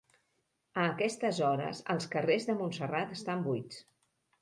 A 0.83 0.85
aquestes 0.93 1.43
hores 1.49 1.83
els 1.97 2.09
carrers 2.17 2.51
de 2.51 2.59
Montserrat 2.65 3.17
estan 3.21 3.49
buits. 3.51 3.83